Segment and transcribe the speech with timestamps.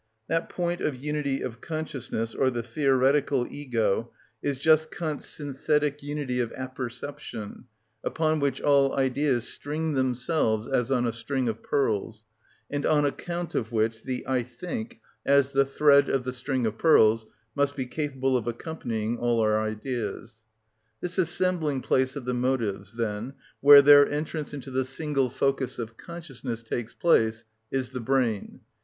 [0.27, 6.39] That point of unity of consciousness, or the theoretical ego, is just Kant's synthetic unity
[6.39, 7.65] of apperception,
[8.03, 12.25] upon which all ideas string themselves as on a string of pearls,
[12.67, 16.79] and on account of which the "I think," as the thread of the string of
[16.79, 20.37] pearls, "must be capable of accompanying all our ideas."(36)
[21.01, 25.95] This assembling place of the motives, then, where their entrance into the single focus of
[25.95, 28.61] consciousness takes place, is the brain.